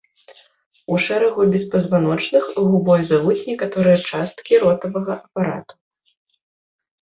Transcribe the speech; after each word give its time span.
У 0.93 0.95
шэрагу 1.07 1.41
беспазваночных 1.55 2.45
губой 2.69 3.01
завуць 3.11 3.37
некаторыя 3.51 3.97
часткі 4.13 4.53
ротавага 4.65 5.11
апарату. 5.21 5.73